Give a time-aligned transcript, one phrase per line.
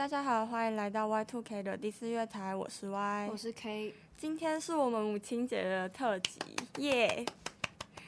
[0.00, 3.94] 大家好，欢迎来到 Y Two K 的第四月台，我是 Y，我是 K。
[4.16, 6.40] 今天是我们母亲节的特辑，
[6.78, 7.22] 耶、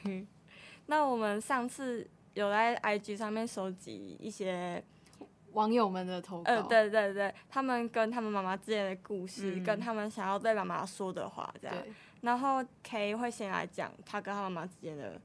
[0.03, 0.25] yeah!
[0.87, 4.83] 那我们上次有在 IG 上面收集一些
[5.51, 11.77] 网友们的投稿，呃，对对对，他们跟他们妈妈之间的故事，嗯、跟他们想要对妈妈说的话，这样。
[12.21, 15.21] 然后 K 会先来讲他跟他妈妈之间的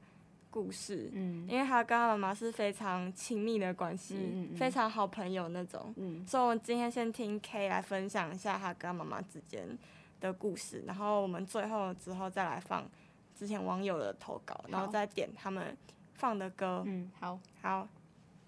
[0.51, 4.57] 故事，嗯，因为他跟他妈妈是非常亲密的关系，嗯嗯嗯。
[4.57, 9.77] 非常好朋友那种，嗯，所以我们今天先听 K 来分享一下他跟他妈妈之间
[10.19, 12.89] 的故事，然后我们最后之后再来放
[13.35, 15.77] 之前网友的投稿，然后再点他们
[16.13, 17.87] 放的歌，嗯，好，好，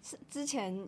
[0.01, 0.87] 是之前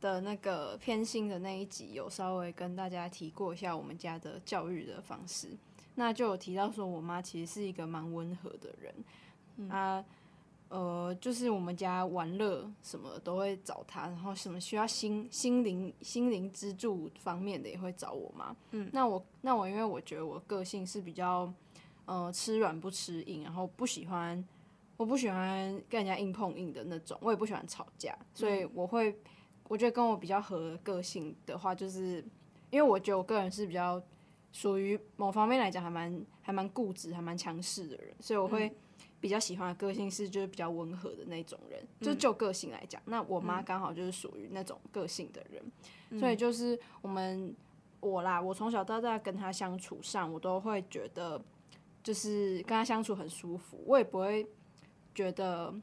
[0.00, 5.48] 的那个偏心的那一集有稍微跟大家提过一下我们家的教育的方式，
[5.94, 8.94] 那就有提到说我妈其实是一个蛮温和的人，
[9.56, 9.96] 嗯、啊。
[9.96, 10.04] 呃，
[11.20, 18.56] 就是我们家玩乐什么都会找他，然后什么需要心心灵心灵支柱方面的也会找我嘛。
[18.72, 21.52] 嗯，那我那我因为我觉得我个性是比较
[22.06, 24.44] 呃吃软不吃硬，然后不喜欢
[24.96, 29.16] 我不喜欢跟人家硬碰硬的那种，我也不喜欢吵架，所以我会
[29.68, 32.24] 我觉得跟我比较合个性的话，就是
[32.70, 34.02] 因为我觉得我个人是比较
[34.50, 38.66] 属于某方面来讲还蛮还蛮固执还蛮强势的人，所以我会。
[38.66, 38.74] 嗯
[39.24, 45.62] 比较喜欢的个性是就是比较温和的那种人，嗯、就就个性来讲，那我妈刚好就是属于那种个性的人，
[46.10, 47.56] 嗯、所以就是我们
[48.00, 51.42] 我啦，我从小到大跟她相处上，我都会觉得
[52.02, 54.46] 就是跟她相处很舒服，我也不会
[55.14, 55.74] 觉得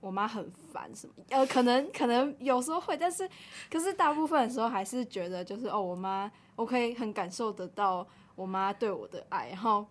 [0.00, 3.30] 我妈很烦什么，呃，可能可能有时候会，但是
[3.70, 9.86] 可是大部分的时候还是觉得就是哦，我妈我可以很感受得到我妈对我的爱，然后。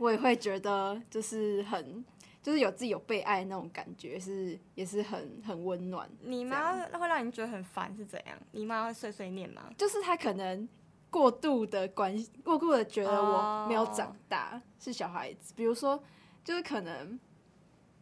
[0.00, 2.04] 我也会觉得就是很，
[2.42, 6.10] 就是有自己有被爱那种感觉是，也是很很温暖。
[6.22, 8.36] 你妈会让你觉得很烦是怎样？
[8.52, 9.70] 你妈会碎碎念吗？
[9.76, 10.66] 就是她可能
[11.10, 14.62] 过度的关，过度的觉得我没有长大，oh.
[14.80, 15.52] 是小孩子。
[15.54, 16.02] 比如说，
[16.42, 17.20] 就是可能，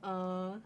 [0.02, 0.62] 嗯、呃。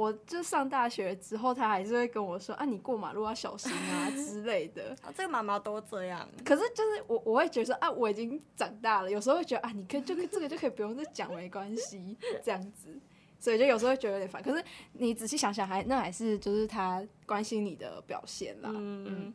[0.00, 4.96] 我就上大学之后，他还是会跟我说啊，你过马路要小心啊 之类的。
[5.02, 6.26] 啊，这个妈妈都这样。
[6.42, 9.10] 可是就是我，我会觉得说啊，我已经长大了。
[9.10, 12.98] 有时候会觉得啊，你可以就这个就可以不用再讲，没关系，这样子。
[13.38, 14.42] 所以就有时候会觉得有点烦。
[14.42, 18.70] 可是你仔细想想还，还那还是就是他关心你的表现啦。
[18.72, 19.04] 嗯。
[19.06, 19.34] 嗯，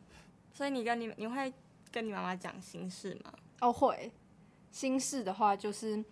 [0.52, 1.52] 所以你跟你你会
[1.92, 3.32] 跟你妈妈讲心事吗？
[3.60, 4.10] 哦，会。
[4.72, 6.04] 心事的话就是，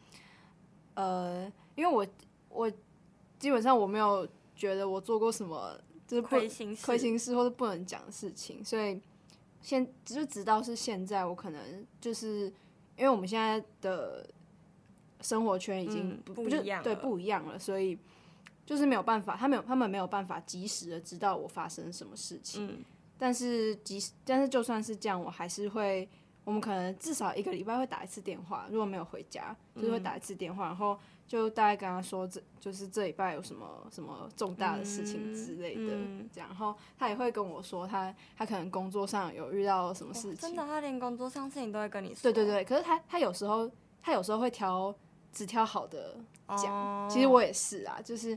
[0.95, 2.07] 呃，因为我
[2.49, 2.71] 我
[3.37, 4.25] 基本上我没有。
[4.55, 9.01] 觉得我做过什么就是亏心事、亏心事或者不能讲的事情，所以
[9.61, 12.53] 现就直到是现在，我可能就是
[12.97, 14.29] 因为我们现在的
[15.21, 17.99] 生活圈已经不、嗯、不一样，对不一样了，所以
[18.67, 22.67] 就是没有办法，他没有他们没有办法及时的知道我发生什么事情。
[22.67, 22.85] 嗯、
[23.19, 26.09] 但是即使但是就算是这样，我还是会，
[26.45, 30.99] 我们可能至少一个礼拜会打一次电话，如果没有回家，就是会打一次电话，然后。
[31.27, 40.37] 就大概跟他说，这就是这礼拜有什么什么重大的事情之类的，嗯、这样，然后他也会跟我说他，他他可能工作上有遇到什么事情。
[40.37, 42.31] 真的，他连工作上事情都会跟你说。
[42.31, 43.69] 对对对，可是他他有时候
[44.03, 44.95] 他有时候会挑
[45.33, 46.15] 只挑好的
[46.63, 48.37] 讲，哦、其实我也是啊，就是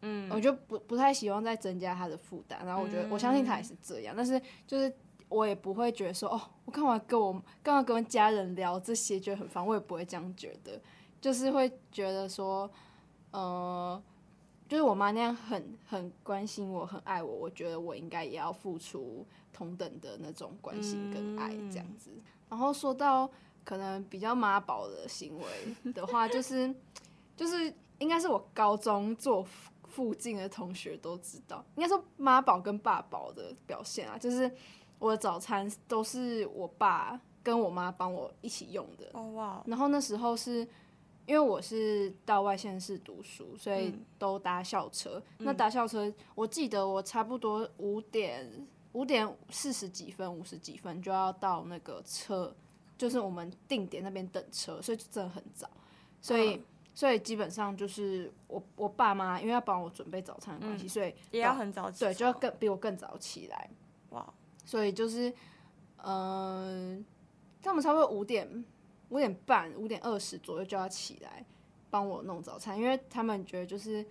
[0.00, 4.90] 嗯，我就不不太希望再增加他的负担，然后我觉得、嗯、我相信他也是这样，但是就是
[5.32, 10.80] 我也不会觉得说哦，我干嘛跟我干嘛跟家人聊这些觉得很烦，我也不会这样觉得。
[11.20, 12.68] 就是会觉得说，
[13.30, 14.02] 呃，
[14.68, 22.10] 就是我妈那样很很关心我，很爱我，我觉得我应该也要付出同等的那种关心跟爱这样子。
[22.12, 23.30] 嗯、然后说到
[23.64, 26.74] 可能比较妈宝的行为的话，就是
[27.36, 29.46] 就是应该是我高中做
[29.84, 34.50] 附近的同学都知道，应该说妈宝跟爸宝的表现啊，就是
[35.02, 39.10] 我的早餐都是我爸跟我妈帮我一起用的。
[39.12, 39.62] 哦哇！
[39.66, 40.66] 然后那时候是。
[41.24, 45.22] 因为我是到外县市读书，所以都搭校车。
[45.38, 48.44] 嗯、那搭校车，我记得我差不多五点
[48.90, 52.52] 五点四十几分、五十几分就要到那个车，
[52.98, 55.70] 就是我们定点那边等车，所以就真的很早。
[56.20, 62.00] 所以，嗯、所以基本上就是我我爸妈因为要帮我准备早餐的关系，嗯、所以也要很早起。
[62.00, 63.70] 对，就要更比我更早起来。
[64.62, 64.66] 哇！
[64.66, 65.30] 所以就是，
[65.98, 67.04] 嗯、呃，
[67.62, 68.64] 他们差不多五点。
[69.08, 71.44] 五点半、五点二十左右就要起来
[71.90, 74.02] 帮我弄早餐，因为他们觉得就是，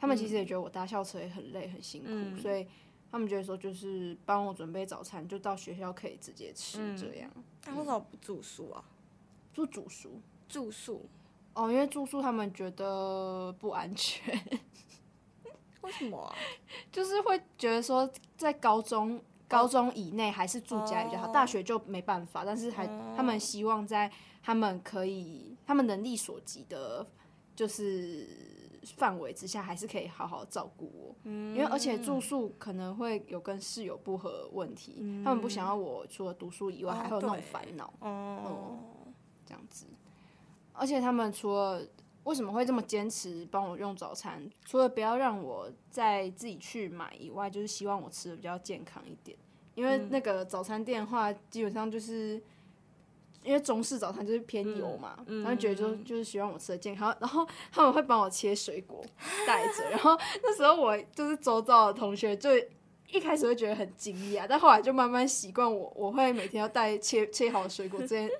[0.00, 2.66] 他们其实也觉得我搭校车也很累、很辛苦，嗯、所以
[3.08, 7.30] 他们觉得说就是帮我准备早餐，就到学校可以直接吃这样。
[7.66, 8.82] 那为什么不住宿啊？
[9.54, 10.20] 住住宿？
[10.48, 11.08] 住宿？
[11.54, 14.36] 哦，因为住宿他们觉得不安全。
[15.82, 16.34] 为什么啊？
[16.90, 19.22] 就是会觉得说在高中。
[19.52, 22.42] 高中以内还是住家里比较好，大学就没办法。
[22.42, 24.10] 但是还他们希望在
[24.42, 27.06] 他们可以他们能力所及的，
[27.54, 28.26] 就是
[28.96, 31.14] 范围之下，还是可以好好照顾我。
[31.30, 37.92] 因为而且住宿可能会有跟室友不合问题，他们不想要我除了读书以外还会有那种烦恼。
[38.00, 38.78] 哦，
[39.44, 39.84] 这样子。
[40.72, 41.86] 而且他们除了
[42.24, 44.48] 为什么会这么坚持帮我用早餐？
[44.64, 49.36] 除了不要让我再自己去买以外，就是希望我吃的比较健康一点。
[49.74, 52.40] 因为那个早餐店的话，基本上就是
[53.42, 57.12] 因为中式早餐就是偏油嘛，然后觉得就就是希望我吃的健康。
[57.20, 59.04] 然后 他们会帮我切水果
[59.46, 62.50] 带着，然后那时候我就是周遭的同学就
[63.10, 68.30] 一开始会觉得很惊讶，但后来就慢慢习惯我我会每天要带切切好的水果这件。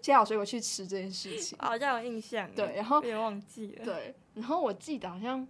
[0.00, 2.50] 切好水果去吃这件事情，好像有印象。
[2.54, 3.84] 对，然后别忘记了。
[3.84, 5.46] 对，然后我记得好像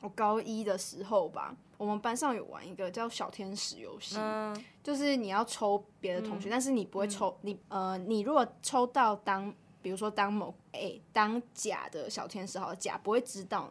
[0.00, 9.52] 我高一的时候吧，我们班上有玩一个叫小天使游戏，嗯、就是你要抽别的同学，嗯、但是你不会抽、嗯、你呃，你如果抽到当，
[9.82, 13.68] 比如说当某哎、欸、当甲的小天使，好了，甲不会知道，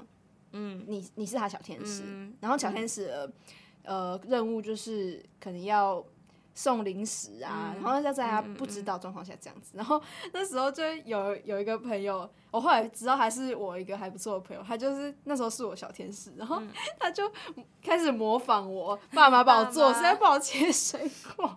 [0.51, 3.11] 嗯，你你是他小天使，嗯、然后小天使
[3.83, 6.05] 呃任务就是可能要。
[6.57, 10.01] 送零食啊，然后要在他不知道状况下这样子， 然后
[10.33, 16.59] 那时候就有有一个朋友，我后来知道还是我一个还不错的朋友，他就是那时候是我小天使，然后
[16.99, 17.31] 他就
[17.83, 21.55] 开始模仿我爸妈帮我做， 现在帮我切水果，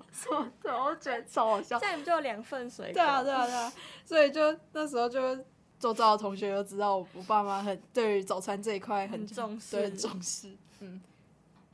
[0.60, 1.78] 对，我觉得超好笑。
[1.78, 2.92] 这样你就有两份水果。
[2.92, 3.72] 对啊，对啊，对啊，
[4.04, 5.34] 所以就那时候就
[5.78, 11.00] 周遭的同学都知道我爸妈很对于早餐这一块很重视，对，重视，嗯。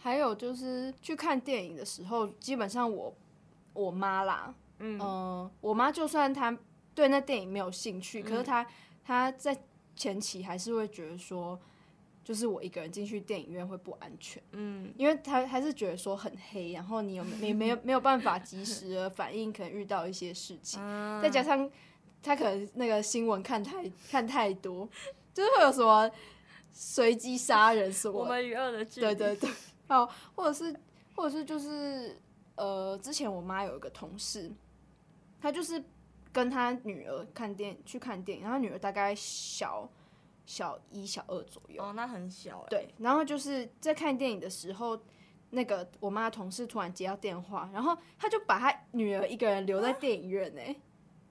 [0.07, 3.13] 还有就是去看电影的时候，基本上我
[3.73, 6.57] 我妈啦，嗯、呃，我妈就算她
[6.95, 8.65] 对那电影没有兴趣，嗯、可是她
[9.05, 9.59] 她在
[9.97, 11.59] 前期还是会觉得说，
[12.23, 21.69] 就是我一个人进去电影院会不安全，嗯，因为她还是觉得说很黑，然后你有没没有没有办法及时的反应，可能遇到一些事情，嗯、再加上
[22.23, 24.89] 她可能那个新闻看太看太多，
[25.35, 26.09] 就是会有什么
[26.71, 29.51] 随机杀人什么，我们与恶的距离，对对对。
[29.89, 30.75] 哦，或者是，
[31.15, 32.21] 或者是，就是，
[32.57, 34.51] 呃，之前我妈有一个同事，
[35.41, 35.83] 她就是
[36.33, 39.89] 跟她女儿看电去看电影，然后女儿大概小
[40.45, 41.83] 小一、小二左右。
[41.83, 42.69] 哦，那很小欸。
[42.69, 44.99] 对，然后就是在看电影的时候，
[45.51, 50.61] 那个我妈的同事突然接到电话，然后她就把她女儿一个人留在电影院呢。
[50.63, 50.75] 啊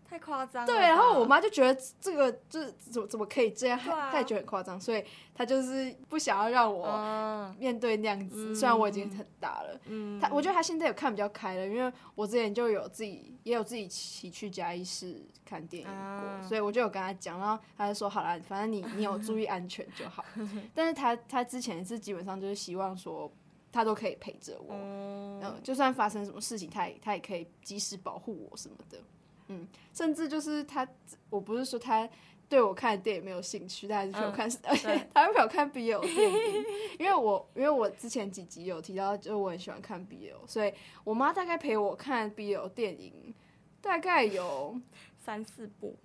[0.07, 0.67] 太夸张了。
[0.67, 5.03] 对，然后我妈就觉得这个就是怎么怎么可以这样，她也觉得很夸张，所以
[5.33, 8.55] 她就是不想要让我面对那样子。
[8.55, 9.79] 虽然我已经很大了，
[10.21, 20.23] 她我觉得她现在有看比较开了，因为我之前就有自己也有自己一起去嘉义市看电影过，所以我就有跟她讲，然后她就说好了，反正你你有注意安全就好。
[20.73, 23.31] 但是她她之前是基本上就是希望说
[23.71, 28.99] 她都可以陪着我，嗯，就算发生什么事情，她也她也可以及时保护我什么的。
[29.47, 30.88] 嗯，甚至就是他，
[31.30, 32.07] 我不是说他
[32.47, 36.65] 对我看的电影没有兴趣，他还是陪我看，嗯、而且 他会陪我看 BL 电影，
[37.00, 43.33] 因为我因为我之前几集有提到，就是我很喜欢看 BL，所以我妈大概陪我看 BL 电影
[43.81, 44.80] 大概有
[45.18, 45.95] 三四部，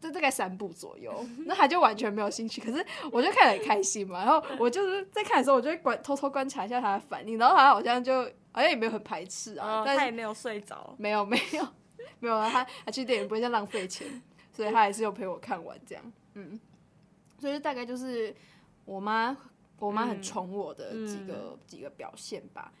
[0.00, 11.66] 就大概三部左右， 那他就完全没有兴趣，可是我就看得很开心嘛，然后我就是在看的时候，我就会观偷偷观察一下他的反应，然后他好像就好像也没有很排斥啊，哦、但是他也没有睡着，没有 没有。
[12.20, 16.58] 没有啊，他他去电影不会再浪费钱，所以他还是有陪我看完这样，嗯，
[17.38, 18.34] 所以大概就是
[18.84, 19.36] 我妈
[19.78, 22.72] 我妈很宠我的几个、嗯、几个表现吧，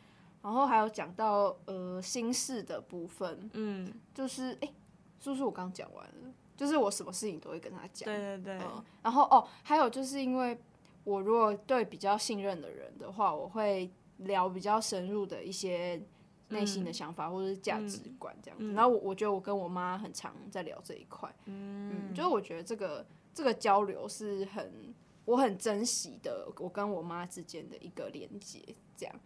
[0.42, 4.72] 然后还有讲到呃心事的部分，嗯，就是哎，
[5.20, 6.32] 是不是我刚讲完了？
[6.56, 10.56] 就是我什么事情都会跟他讲，对对对，嗯、然后哦，还有就是因为
[11.02, 16.00] 我如果对比较信任的人的话，我会聊比较深入的一些。
[16.48, 28.62] 内心的想法或者是价值观这样子，嗯、然后我我觉得我跟我妈很常在聊这一块，嗯，嗯，就是我觉得这个这个交流是很我很珍惜的，我跟我妈之间的一个连接，
[28.96, 29.20] 这样，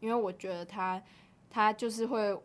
[0.00, 1.02] 因为我觉得她
[1.50, 2.36] 她就是会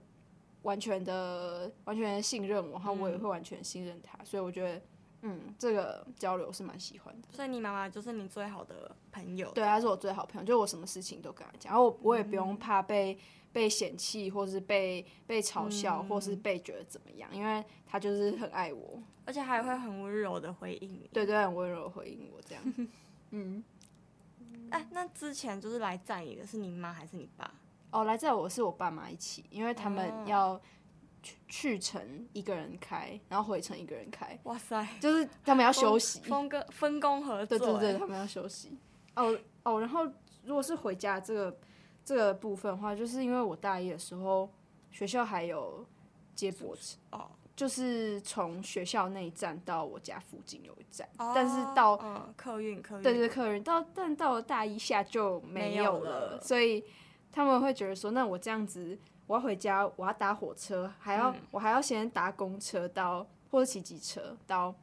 [0.63, 4.81] 完全的完全的信任我，然后我也会完全信任她，所以我觉得
[5.21, 7.27] 嗯，这个交流是蛮喜欢的。
[7.31, 9.51] 所以你妈妈就是你最好的朋友？
[9.51, 13.17] 对，她是我最好朋友，就我什么事情都跟她讲，然后我我也不用怕被。
[13.53, 17.27] 被嫌弃，或是被被嘲笑，嗯、或是被觉得怎么样？
[17.35, 21.09] 因为她就是很爱我，而且还会很温柔的回应你。
[21.11, 22.63] 对，对对，很温柔的回应我这样。
[23.31, 23.63] 嗯，
[24.69, 27.51] 哎、欸，那之前就是来载你的是你妈还是你爸？
[27.89, 30.63] 哦，来载我是我爸妈一起，因为他们要去
[31.47, 34.37] 去程一个人开，然后回程一个人开。
[34.43, 37.57] 哇塞， 就是他们要休息，分工分工合作。
[37.57, 38.77] 对对对，他们要休息。
[39.15, 40.05] 哦哦，然后
[40.43, 41.57] 如果是回家这个。
[42.07, 44.49] 这个部分的话，就是因为我大一的时候
[44.91, 45.85] 学校还有
[46.33, 56.81] 接驳车哦，就是从学校那一站到我家附近有一站，哦、但是到嗯客运客运对对客运到但到了大一下就没有了，有了所以
[57.29, 64.73] 他们会觉得说，那我这样子我要回家，我要搭火车，还要、嗯、我还要先搭公车到或者骑机车到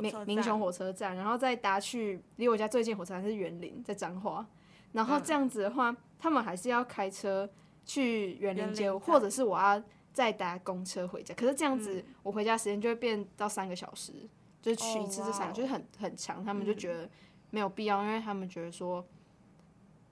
[0.00, 4.46] 明明雄火车站，然后再搭去离我家最近火车站是园林，在彰化。
[4.92, 7.48] 然后这样子的话，嗯、他们还是要开车
[7.84, 11.34] 去园林接我，或者是我要再搭公车回家。
[11.34, 14.28] 可是这样子，我回家时间就会变到三个小时，嗯、
[14.62, 16.44] 就是去一次这三个，就是很很长。
[16.44, 17.08] 他们就觉得
[17.50, 19.04] 没有必要，因为他们觉得说，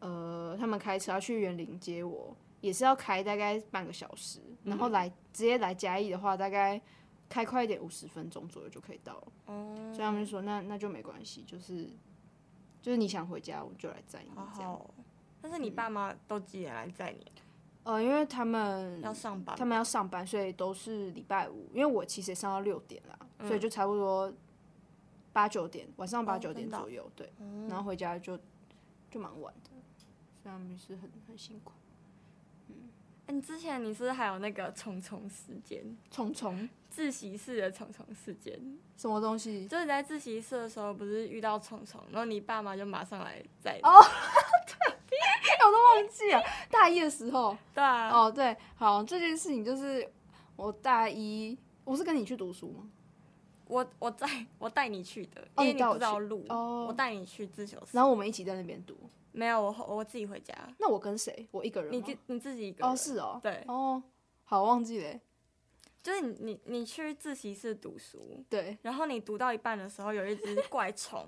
[0.00, 6.80] 呃，他们开车要去园林接我，也是要开大概半个小时，然后来直接来嘉义的话，大概
[7.28, 9.32] 开快一点，五十分钟左右就可以到了。
[9.92, 11.90] 所以他们就说，那那就没关系，就是。
[12.84, 14.78] 就是你想回家，我就来载你这样。
[15.40, 17.32] 但是你爸妈都几点来载你？
[17.82, 21.70] 呃，因为他们要上班，他们要上班，所以都是礼拜五。
[21.72, 24.30] 因为我其实也上到六点啦，嗯、所以就差不多
[25.32, 27.32] 八九点，晚上八九点左右，哦、对。
[27.38, 28.38] 嗯、然后回家就
[29.10, 29.70] 就蛮晚的，
[30.42, 31.72] 所以他们是很很辛苦。
[33.26, 35.96] 哎，你之前你是不是还有那个虫虫事件？
[36.10, 38.60] 虫虫自习室的虫虫事件，
[38.96, 39.66] 什么东西？
[39.66, 43.80] 就是你在自习室的时候，不是遇到虫虫，然后你爸妈就马上来载。
[43.82, 43.90] 哦，
[45.08, 45.18] 对，
[45.66, 46.42] 我都忘记了。
[46.70, 47.56] 大一的时候。
[47.74, 48.10] 对啊。
[48.10, 50.06] 哦，对，好，这件事情就是
[50.56, 52.90] 我大一，我是跟你去读书吗？
[53.66, 54.28] 我我带
[54.58, 56.44] 我带你去的，因为你不知道路。
[56.50, 56.84] 哦。
[56.86, 58.94] 我带你去自习室，然后我们一起在那边读。
[59.34, 60.54] 没有，我我自己回家。
[60.78, 61.46] 那我跟谁？
[61.50, 61.92] 我一个人。
[61.92, 62.88] 你自你自己一个人。
[62.88, 63.40] 哦，是哦。
[63.42, 63.64] 对。
[63.66, 64.00] 哦，
[64.44, 65.20] 好，忘记了。
[66.02, 68.78] 就是你你你去自习室读书，对。
[68.82, 71.26] 然后你读到一半的时候，有一只怪虫，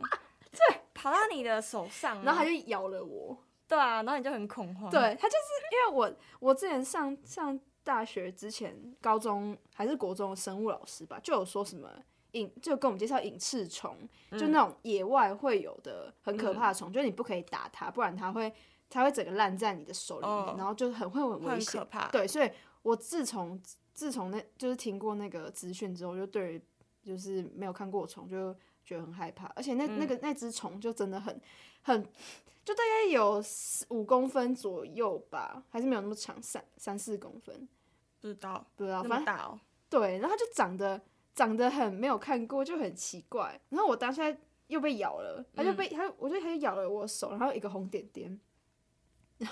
[0.53, 3.37] 对，跑到你的手上，然后它就咬了我。
[3.67, 4.89] 对啊，然后你就很恐慌。
[4.89, 11.91] 对，它就是因为我我之前上上大学之前，高中还是国中的生物老师吧，就有说什么。
[12.37, 13.97] 隐就跟我们介绍隐翅虫，
[14.31, 18.53] 嗯、就那种野外会有的很可怕的虫，嗯、就是你不可以打它，不然它会
[18.91, 21.85] 它会整个烂在你的手里面，哦、然后就很会很危险。
[22.13, 22.51] 对，所以
[22.83, 23.61] 我自从
[23.95, 26.63] 自从那就是听过那个资讯之后，就对于
[27.03, 31.41] 就是没有看过虫就觉得很害怕，而且那、嗯、那个那只虫就真的很
[31.83, 32.03] 很
[32.65, 33.43] 就大概有
[33.89, 37.67] 五公分左右吧，还是没有那么长，三三四公分，
[38.21, 41.01] 不知道不知道，反正、哦、对，然后它就长得。
[41.37, 43.61] 长得很没有看过，就很奇怪。
[43.69, 44.25] 然后我当下
[44.67, 48.41] 又被咬了，它就被它，我觉得它就咬了我手，然后一个红点点。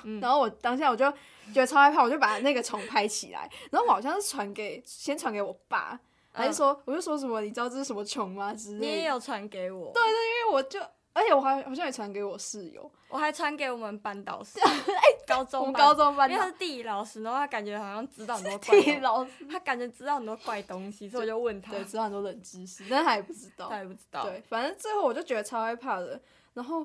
[0.03, 1.09] 嗯、 然后我当下我就
[1.53, 3.49] 觉得超害怕，我就把那个虫拍起来。
[3.71, 6.01] 然后我好像是传给先传给我爸，
[6.33, 8.53] 还是说、嗯、我就说什么你知道这是什么虫吗？
[8.55, 8.87] 之类。
[8.87, 9.93] 你也有传给我。
[9.93, 10.81] 对对，因为我就。
[11.15, 26.21] 而且我还好像也传给我室友， 我还传给我们班导师，哎、欸， 高中我们高中班，因为他是地理老师，然后他感觉好像知道很多地理老师，他感觉知道很多怪东西，所以我就问他，对，知道很多冷知识，但是他也不知道， 他也不知道，对，反正最后我就觉得超害怕的。
[26.55, 26.85] 然后，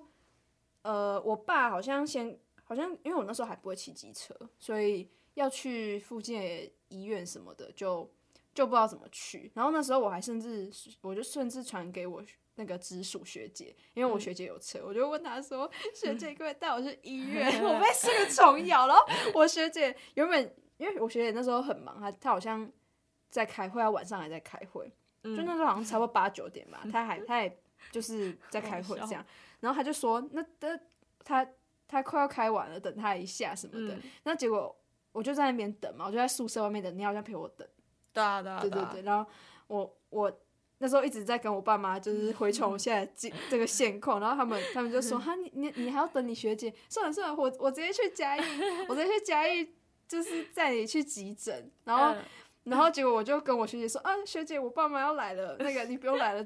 [0.84, 8.08] 呃，我爸好像先，好像因为我那时候还不会骑机车，所以要去附近的医院什么的，就
[8.54, 9.52] 就不知道怎么去。
[9.56, 10.72] 然后那时候我还甚至，
[11.02, 12.24] 我就甚至传给我。
[12.60, 17.50] 那个直属学姐，因为我学姐有车，嗯、我就问她说：“学姐，可不可以带我去医院？
[17.50, 22.70] 嗯、我被这个虫咬了。”然后我学姐原本，因为我学姐那时候很忙，她她好像
[23.30, 24.92] 在开会，她晚上还在开会，
[25.24, 27.58] 嗯、就那时候好像差不多八九点吧，她还 她也
[27.94, 29.26] 就是在开会这样。
[29.62, 30.78] 然后她就说：“那的
[31.24, 31.50] 她
[31.88, 33.96] 她快要开完了，等她一下什么的。
[33.96, 34.78] 嗯”那结果
[35.14, 37.66] 我就在那边等嘛，我就在宿舍外面等，你好像陪我等。
[38.12, 39.02] 对啊对啊对对对。
[39.04, 39.32] 然后
[39.68, 40.40] 我我。
[40.82, 48.42] 那时候一直在跟我爸妈就是回传我现在这这个现况，然后他们他们就说哈你你你还要等你学姐，算了算了，我我直接去嘉义，
[48.88, 49.70] 我直接去嘉义，
[50.08, 52.16] 就是带你去急诊，然后
[52.64, 56.46] 然后结果我就跟我学姐说啊学姐我爸妈要来了，那个你不用来了，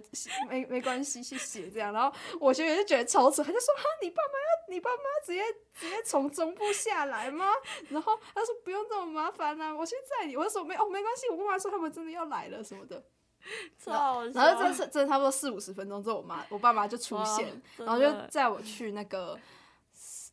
[0.50, 5.42] 没没关系谢谢这样，然后我学姐就觉得超扯，她就说哈你爸妈要你爸妈直接
[5.74, 7.46] 直接从中部下来吗？
[7.90, 13.04] 然后她说不用这么麻烦啊，我去载你，我就说没哦没关系，我爸妈说他们真的要来了什么的。
[13.86, 19.38] 然后，然后这这这差不多四五十分钟之后，我妈我爸妈就出现，然后就载我去那个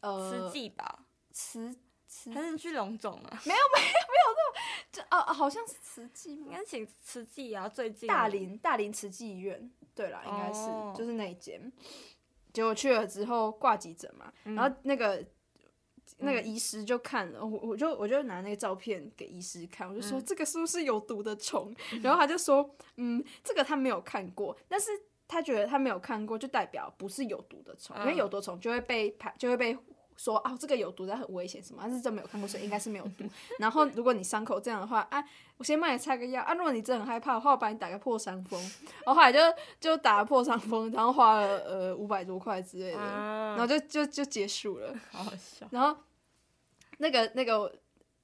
[0.00, 1.00] 呃慈济吧，
[1.32, 1.74] 慈
[2.06, 3.42] 慈还是去龙总啊？
[3.44, 4.34] 没有没有没有
[4.92, 11.72] 这种，就啊好像是慈济，应该请慈济啊，最近大林大林慈济医院，对啦，应该是就是那一间。
[12.52, 15.24] 结果去了之后挂急诊嘛，然后那个。
[16.18, 21.74] 那个医师就看了，我我就我就拿那个照片给医师看，我就说这个是不是有毒的虫？
[21.92, 24.90] 嗯、然后他就说，嗯，这个他没有看过，但是
[25.28, 29.76] 他觉得他没有看过，就代表不是有毒的虫，嗯、因为有毒虫就会被排就会被
[30.22, 33.24] 说啊这个有毒，但很危险什么，但是真没有看过，所以应该是没有毒。
[33.58, 35.24] 然后如果你伤口这样的话，啊，
[35.56, 36.52] 我先帮你擦个药啊。
[36.52, 38.60] 如果你真的很害怕的话，我帮你打个破伤风。
[38.60, 39.38] 然后后来就
[39.80, 45.66] 就打了破伤风，然后花了呃五百多块之类的，然后就就就结束了，好好笑。
[45.70, 45.96] 然后
[46.98, 47.72] 那个那个。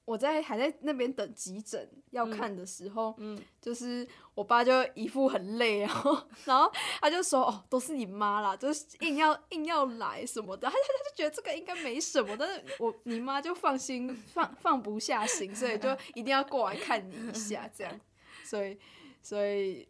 [0.07, 6.71] 我在还在那边等急诊要看的时候，嗯嗯、就是我爸就一副很累，然后然后
[7.01, 17.99] 他就说：“哦，都是你妈啦，就是硬要硬要来什么的。”他他他就觉得这个应该没什么，但是我你妈就放心放放不下心，所以就 一定要过来看你一下这样。
[18.45, 18.79] 所以
[19.21, 19.85] 所以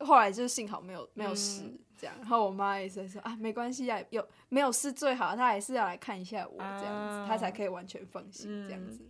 [0.00, 1.62] 后来就幸好没有没有事
[1.96, 2.14] 这样。
[2.18, 9.00] 然后我妈也是说：“啊，没关系啊，有没有事最好，她还是要来看一下我这样子，她才可以完全放心这样子。”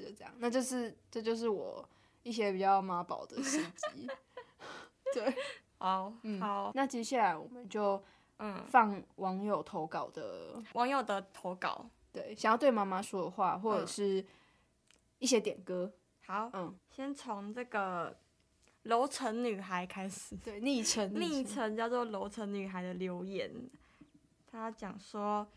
[0.00, 1.86] 就这样，那就是这就是我
[2.22, 4.08] 一些比较妈宝的事迹。
[5.14, 5.34] 对，
[5.78, 8.02] 好，嗯，好，那接下来我们就
[8.38, 8.62] 嗯。
[8.68, 14.24] 放网友投稿的网友的投稿，对，想要对妈妈说的话，或者是
[15.18, 15.90] 一些点歌。
[16.26, 18.16] 好，嗯，先从这个
[18.82, 21.10] 楼层女孩开始，对，昵称。
[21.18, 23.50] 昵称叫做楼层女孩的留言，
[24.46, 25.48] 她讲说，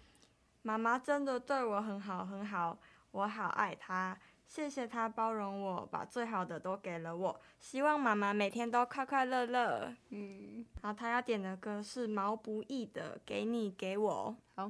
[0.62, 2.80] 妈妈真的对我很好很好，
[3.12, 4.18] 我好爱她。
[4.54, 7.40] 谢谢他包容我，把最好的都给了我。
[7.58, 9.96] 希望妈妈每天都快快乐乐。
[10.10, 14.36] 嗯，然后他要点的歌是毛不易的《给你给我》。
[14.54, 14.70] 好。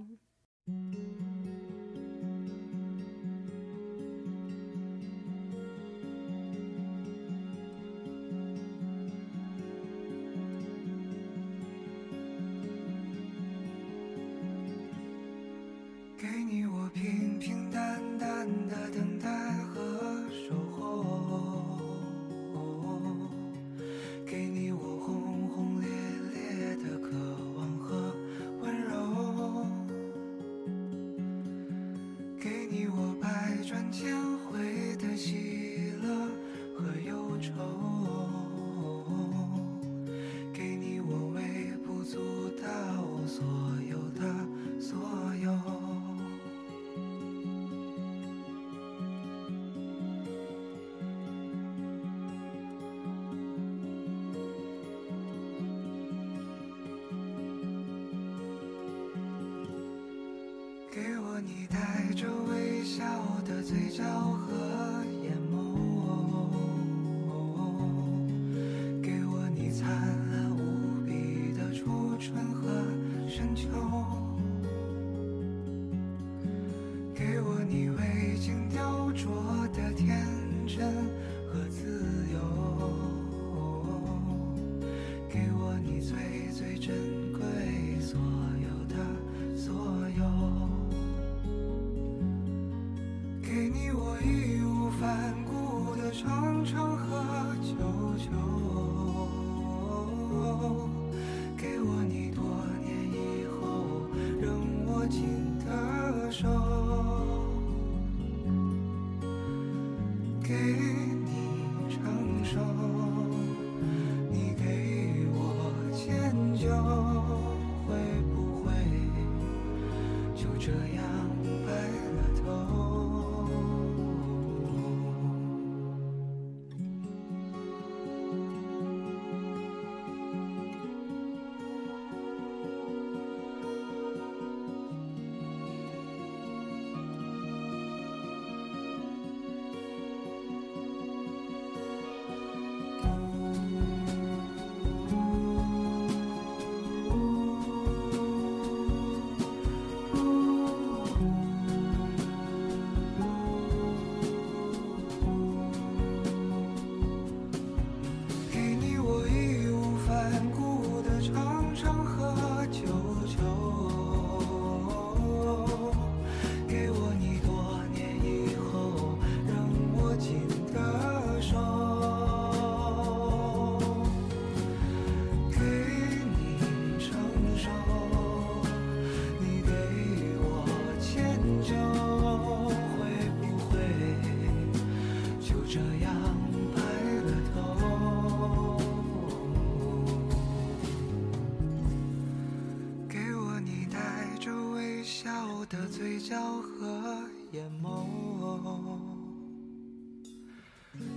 [195.71, 198.05] 的嘴角和眼眸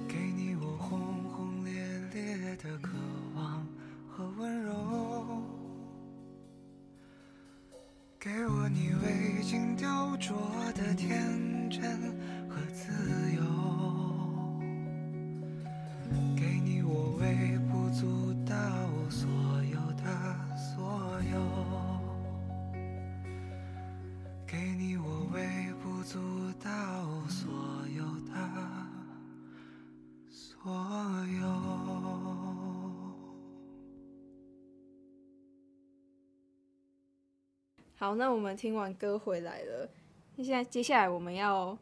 [0.07, 1.73] 给你我轰轰烈
[2.13, 2.93] 烈的渴
[3.35, 3.67] 望
[4.09, 5.43] 和温柔
[8.21, 10.33] 给我你未经雕琢
[10.73, 12.14] 的天真
[38.05, 39.89] 好，那我们听完歌回来了。
[40.37, 41.75] 现在接下来我们要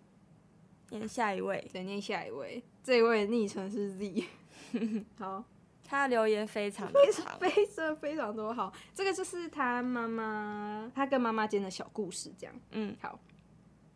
[0.91, 2.63] 念下一位，再念下一位。
[2.81, 4.23] 这一位昵称是 Z。
[5.19, 5.43] 好，
[5.83, 8.55] 他留言非常非常，非常非常多。
[8.55, 12.55] 好，这个就是他妈妈，他跟妈妈间的小故事，这样。
[12.71, 13.19] 嗯，好。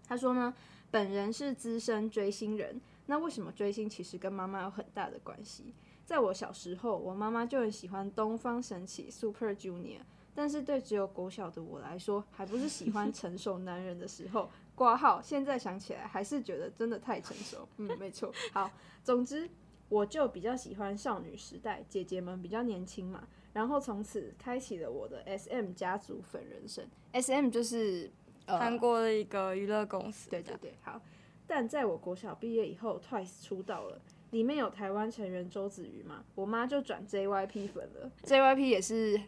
[0.08, 0.52] 他说呢，
[0.90, 2.80] 本人是资深追星人。
[3.06, 5.72] 那为什么追星其实跟妈妈有很大的关系？
[6.04, 10.00] 在我小时候，我妈妈就很喜欢东方神起 Super Junior。
[10.36, 14.48] 但是对只有国小的我来说，还不是喜欢成熟男人的时候。
[14.76, 17.66] 挂号，现在想起来还是觉得真的太成熟。
[17.78, 18.30] 嗯，没错。
[18.52, 18.70] 好，
[19.02, 19.48] 总之
[19.88, 23.26] 我就比较喜欢少女时代，姐姐们比较年轻嘛。
[23.54, 26.86] 然后从此开启了我的 SM 家族粉人生。
[27.14, 28.12] SM 就是
[28.46, 30.28] 韩国的一个娱乐公司。
[30.28, 31.00] 对对对，好。
[31.46, 33.98] 但在我国小毕业以后，Twice 出道了，
[34.32, 38.12] 里面有台湾成员周子瑜嘛，我妈就转 JYP 粉了。
[38.24, 39.18] JYP 也是。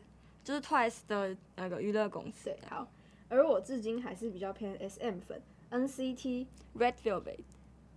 [0.49, 2.45] 就是 Twice 的那个娱乐公司。
[2.47, 2.89] 对，好。
[3.29, 6.47] 而我至今还是比较偏 SM 粉，NCT、
[6.79, 7.41] Red Velvet，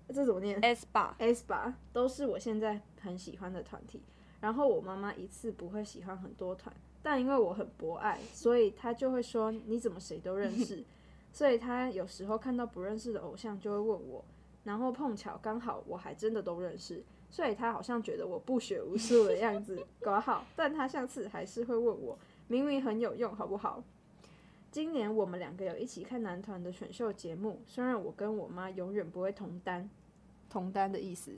[0.09, 4.01] 这怎么念？aespa、aespa 都是我现在很喜欢的团体。
[4.41, 10.83] 然后我妈妈一次不会喜欢很多团，但因为我很博爱，所以她就会说：“你怎么谁都认识？
[11.31, 14.25] ”所以她有时候看到不认识的偶像就会问我，
[14.65, 22.19] 然后碰巧刚好我还真的都认识，所以她好像觉得我不学无术的样子， 搞好，但她下次还是会问我。
[22.51, 23.81] 明明很有用，好不好？
[24.69, 29.89] 今年我们两个有一起看男团的选秀节目，虽然我跟我妈永远不会同担。
[30.49, 31.31] 同担的意思，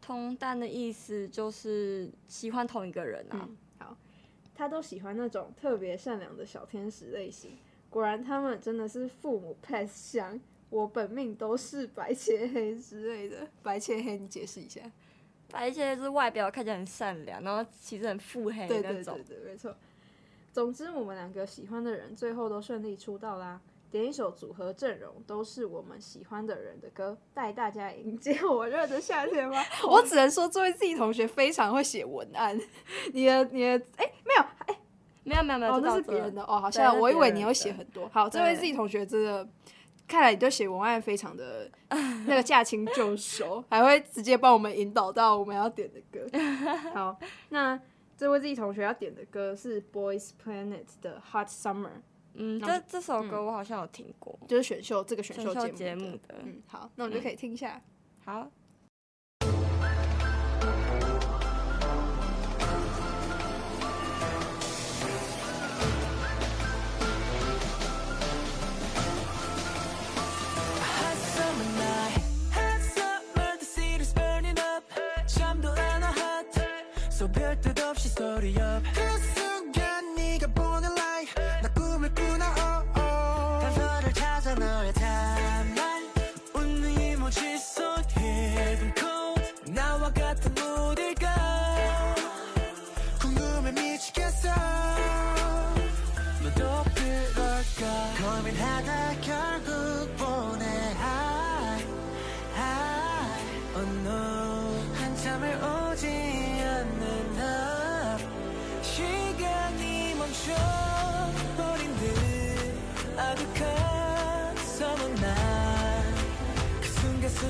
[0.00, 3.46] 同担的意思就是喜欢同一个人啊。
[3.46, 3.96] 嗯、好，
[4.54, 7.58] 他都喜欢那种特别善良的小天使类型。
[7.90, 10.40] 果然，他们真的是父母 pass 相。
[10.70, 13.46] 我本命都是白切黑之类的。
[13.62, 14.80] 白切黑，你解释一下。
[15.50, 19.14] 白切黑是外表看起来很善良，然后其实很腹黑的那种。
[19.16, 19.76] 对对对对，没错。
[20.54, 23.60] 总之，我们两个喜欢的人最后都顺利出道啦。
[23.90, 29.60] 点一首组合阵容都是我们喜欢的人的歌，带大家迎接火热的夏天吧。
[29.90, 32.56] 我只能说，这位自己同学非常会写文案。
[33.12, 34.78] 你的你的哎、欸，没有哎、欸，
[35.24, 36.60] 没有没有没有，哦，那是别人的哦。
[36.60, 38.08] 好像我以为你有写很多。
[38.12, 39.48] 好，这位自己同学真的，
[40.06, 41.68] 看来你对写文案非常的
[42.28, 46.24] 那个驾轻就熟，还会直接帮我们引导到我们要点的歌。
[46.94, 47.80] 好，那。
[48.16, 51.90] 这位自己同学要点的歌是 Boys Planet 的 Hot Summer。
[52.34, 56.34] 嗯，这这首歌我好像有听过，嗯、就是选秀这个选秀节目的。
[56.44, 57.80] 嗯，好，那我们就可以听一下。
[77.34, 79.43] 별뜻 없이 소리 up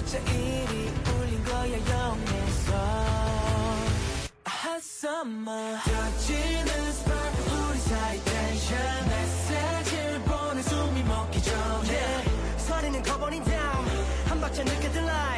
[0.04, 0.30] 갑자기
[1.16, 2.72] 울린 거야 영에서.
[4.46, 5.78] Hot summer.
[5.82, 7.70] 터지는 spark.
[7.70, 12.24] 우리 사이 텐션 메시지를 보내 숨이 먹기 전에.
[12.58, 13.86] 서리는 커버린 다음
[14.26, 15.33] 한 박자 늦게 들라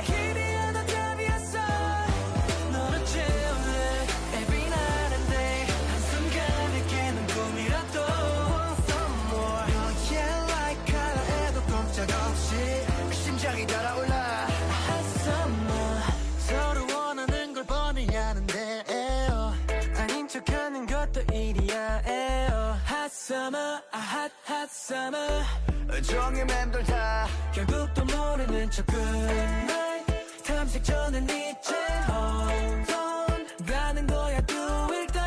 [26.16, 27.26] 종일 맴돌다.
[27.52, 30.06] 결국도 모르는 척 goodnight
[30.44, 31.74] 탐색 전엔 이제
[32.08, 34.56] 온전 가는 거야 do
[34.94, 35.18] it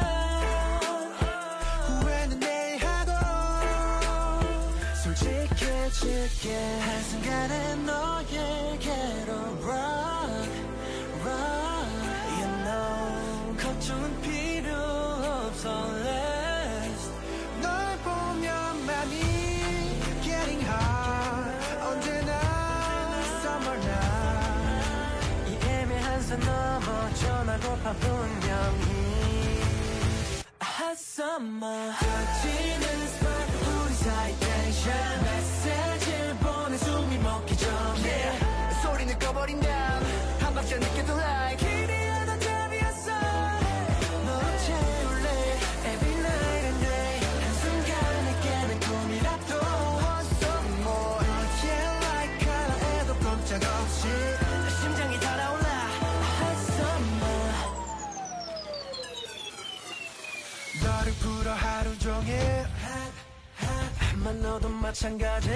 [2.02, 3.12] 후회는 내일 하고
[5.04, 6.80] 솔직해질게.
[6.80, 10.50] 한순간에 너에게로 run
[11.22, 11.88] run
[12.40, 14.29] You know 걱정은 필요
[26.60, 28.90] 넘어 전화고파 분명히
[30.62, 33.30] hot summer 터지는 스팟
[33.86, 34.94] 우리 사이 텐션.
[35.24, 38.40] 메시지를 보내 숨이 멎기 전에.
[38.84, 40.04] 소리는 꺼버린 다음
[40.42, 41.99] 한 박자 늦게 또 like
[61.10, 62.38] 너를 풀어 하루 종일.
[64.16, 65.50] 만 너도 마찬가지.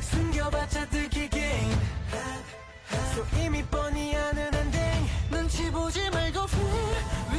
[0.00, 1.40] 숨겨봤자 들키긴.
[3.12, 4.80] So 이미 뻔히 아는 엔딩.
[5.30, 7.29] 눈치 보지 말고 후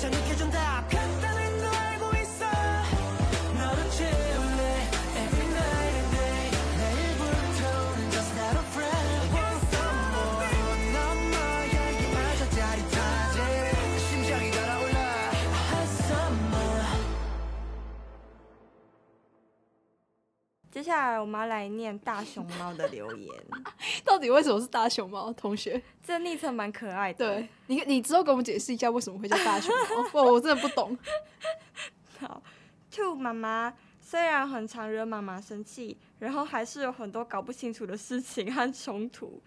[0.00, 0.89] 살짝 느껴준다.
[20.80, 23.30] 接下来我们要来念大熊猫的留言，
[24.02, 25.78] 到底为什么是大熊猫同学？
[26.02, 27.34] 这昵称蛮可爱的。
[27.34, 30.08] 对你，你之后给我们解释一下为什么会叫大熊猫？
[30.24, 30.96] 我我真的不懂。
[32.18, 32.42] 好
[32.90, 39.38] ，Two 妈妈虽然很常惹妈妈生气，然后还是有很多搞不清楚的事情和冲突，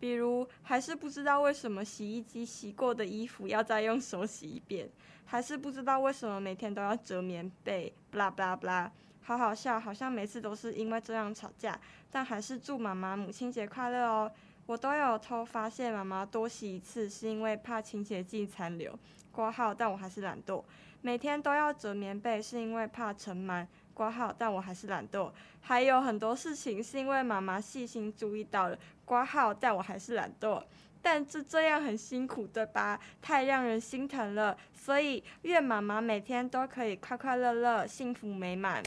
[0.00, 4.90] 比如还是不知道为什么洗衣机洗过的衣服要再用手洗一遍，
[5.24, 8.90] 还是不知道为什么每天都要折棉被，blah blah blah，
[9.30, 11.78] 好好笑，好像每次都是因为这样吵架，
[12.10, 14.28] 但还是祝妈妈母亲节快乐哦。
[14.66, 18.92] 我都有偷发现妈妈多洗一次是因为怕清洁剂残留，
[19.30, 20.64] 挂号，但我还是懒惰。
[21.00, 23.64] 每天都要折棉被是因为怕尘螨，
[23.94, 25.30] 挂号，但我还是懒惰。
[25.60, 30.60] 还有很多事情是因为妈妈细心注意到了，挂号，但我还是懒惰。
[31.00, 32.98] 但这这样很辛苦，对吧？
[33.22, 34.58] 太让人心疼了。
[34.74, 38.82] 所以愿妈妈每天都可以快快乐乐、幸福美满。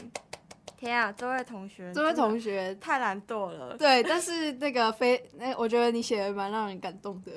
[0.84, 3.76] 天啊，这位同学，这位同学太懒惰了。
[3.78, 7.32] 对，但是那个非，那我觉得你写的蛮让人感动的。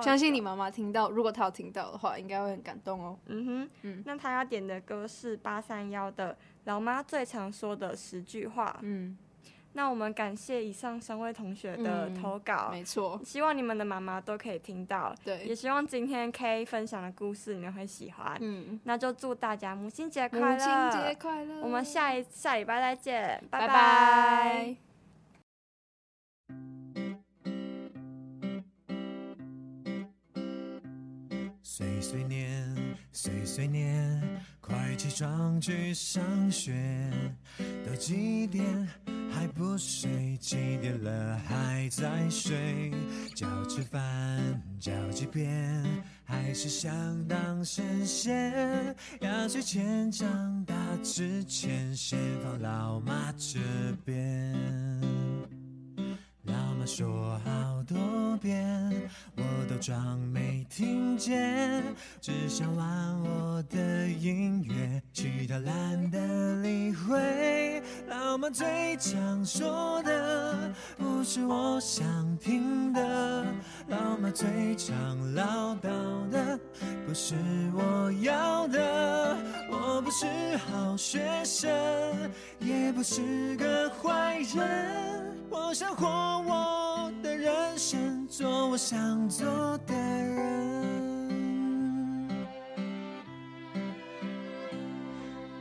[0.00, 3.18] 相信你妈妈听到，如果她有听到的话，应该会很感动哦。
[3.26, 6.32] 嗯哼，嗯，那她要点的歌是八三幺的
[6.64, 8.70] 《老妈最常说的十句话》。
[8.80, 9.18] 嗯。
[9.78, 23.66] 那我们感谢以上三位同学的投稿，嗯、没错，希望你们的妈妈都可以听到，对，也希望今天 K 分享的故事你们会喜欢，嗯，那就祝大家母亲节快乐，母亲节快乐，我们下一下礼拜再见，拜拜。
[23.68, 24.87] 拜拜。
[31.78, 32.74] 碎碎念，
[33.12, 34.20] 碎碎念，
[34.60, 36.74] 快起床去上学，
[37.86, 38.66] 都几点？
[39.30, 42.90] 还不睡，几点了还在睡？
[43.32, 45.84] 觉吃饭叫几遍，
[46.24, 46.90] 还是想
[47.28, 48.96] 当神仙？
[49.20, 53.60] 压岁钱长大之前，先放老妈这
[54.04, 54.52] 边。
[56.42, 58.92] 老妈说好多遍，
[59.34, 61.82] 我都装没听见，
[62.20, 62.86] 只想玩
[63.22, 67.82] 我的音乐，其他懒得理会。
[68.08, 73.46] 老妈最常说的，不是我想听的。
[73.88, 75.88] 老妈最常唠叨
[76.30, 76.60] 的，
[77.06, 77.34] 不是
[77.74, 79.34] 我要的。
[79.70, 80.26] 我不是
[80.58, 81.70] 好学生，
[82.60, 85.34] 也不是个坏人。
[85.50, 87.77] 我想活我的人
[88.28, 89.46] 做我想做
[89.86, 90.36] 的人。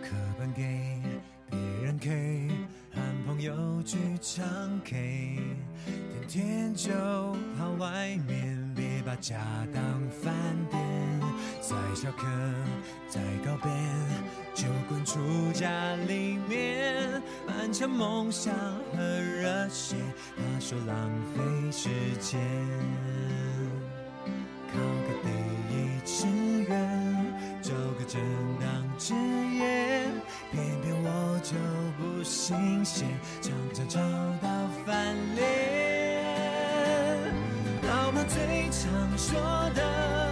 [0.02, 1.00] 课本给
[1.52, 2.50] 别人 K，
[2.92, 4.44] 喊朋友去唱
[4.84, 5.40] K，
[6.28, 6.92] 天天就
[7.56, 9.38] 跑外面，别把家
[9.72, 10.34] 当饭
[10.72, 11.27] 店。
[11.68, 12.26] 在下课，
[13.10, 13.70] 在告别，
[14.54, 18.54] 就滚出家里面，满腔梦想
[18.96, 19.98] 和热血，
[20.38, 21.90] 他说浪费时
[22.22, 22.40] 间，
[24.72, 25.28] 考个第
[25.76, 26.26] 一志
[26.70, 26.72] 愿，
[27.62, 28.22] 找个正
[28.62, 30.08] 当职业，
[30.54, 31.58] 偏偏我就
[31.98, 33.10] 不新鲜，
[33.42, 34.00] 常常吵
[34.42, 34.48] 到
[34.86, 35.44] 翻脸。
[37.84, 39.38] 老婆最常说
[39.76, 40.27] 的。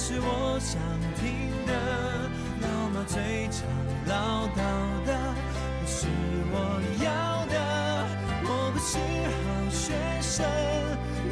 [0.00, 0.80] 是我想
[1.18, 1.72] 听的。
[2.62, 3.66] 老妈最常
[4.06, 4.62] 唠叨
[5.04, 5.10] 的，
[5.80, 6.06] 不是
[6.52, 6.56] 我
[7.02, 7.56] 要的。
[8.44, 8.96] 我不是
[9.34, 10.46] 好学生，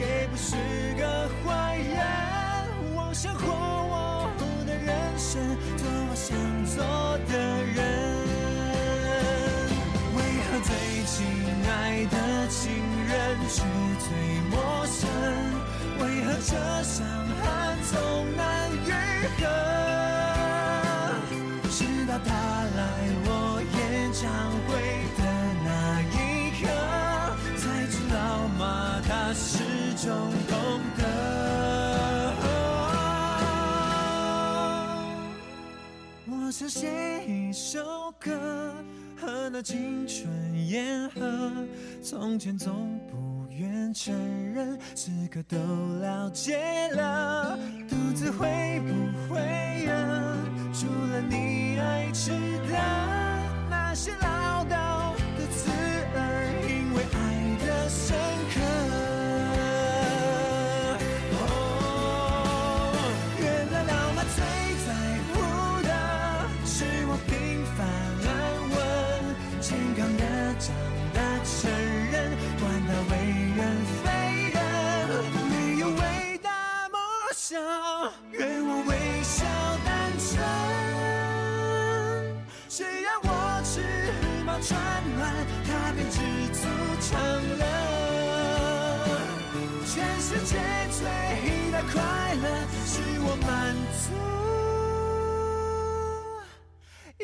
[0.00, 0.56] 也不是
[0.98, 1.94] 个坏人，
[2.96, 4.28] 我想活我
[4.66, 5.40] 的人生，
[5.78, 6.82] 做我想做
[7.30, 7.78] 的人。
[10.16, 10.74] 为何最
[11.06, 11.14] 亲
[11.70, 13.14] 爱的亲人
[13.48, 13.62] 却
[14.02, 14.10] 最
[14.50, 15.08] 陌生，
[16.00, 16.50] 为何这
[16.82, 17.46] 伤痕
[17.84, 17.94] 总
[18.36, 18.55] 难
[19.38, 19.46] 愈合？
[21.70, 22.30] 直到他
[22.76, 22.80] 来
[23.24, 23.28] 我
[23.76, 23.76] 演
[24.12, 24.22] 唱
[24.66, 24.68] 会
[25.16, 25.20] 的
[25.64, 25.68] 那
[26.12, 26.14] 一
[26.60, 26.64] 刻，
[27.56, 28.16] 才知道
[28.58, 29.00] 吗？
[29.06, 29.44] 他始
[29.96, 30.06] 终
[30.48, 30.54] 懂
[30.96, 31.00] 得。
[36.28, 38.74] 我想写一首歌。
[39.18, 40.28] 和那青春
[40.68, 41.50] 言和，
[42.02, 44.14] 从前总不愿承
[44.52, 45.56] 认，此刻都
[46.00, 47.58] 了解了，
[48.16, 48.88] 子会不
[49.28, 49.38] 会
[49.86, 49.92] 饿？
[50.72, 52.78] 除了你爱吃的
[53.68, 54.95] 那些唠叨
[84.56, 84.80] 要转
[85.18, 85.20] 暖，
[85.66, 86.16] 他便知
[86.54, 86.60] 足
[87.02, 87.20] 常
[87.58, 87.64] 乐。
[89.84, 90.56] 全世界
[90.90, 91.04] 最
[91.70, 91.94] 大快
[92.36, 92.44] 乐，
[92.86, 93.46] 是我满
[93.92, 94.04] 足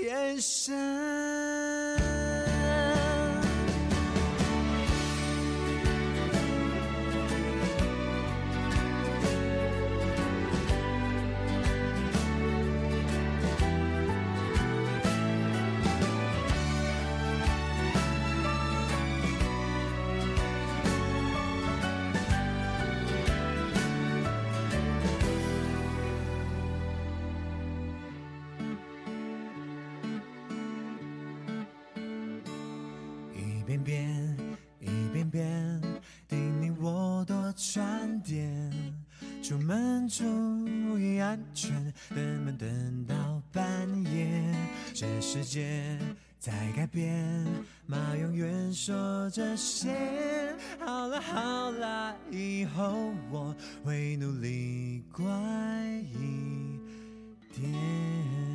[0.02, 1.51] 眼神。
[41.32, 44.54] 安全，等门等到半夜。
[44.92, 45.98] 这世界
[46.38, 47.46] 在改变，
[47.86, 50.54] 妈永远说这些。
[50.78, 55.24] 好了好了，以后我会努力乖
[56.02, 56.78] 一
[57.54, 58.51] 点。